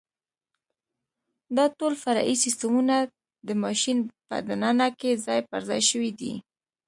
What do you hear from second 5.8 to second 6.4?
شوي دي.